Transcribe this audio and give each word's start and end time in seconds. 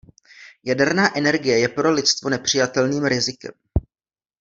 Jaderná 0.63 1.15
energie 1.17 1.59
je 1.59 1.69
pro 1.69 1.91
lidstvo 1.91 2.29
nepřijatelným 2.29 3.05
rizikem. 3.05 3.51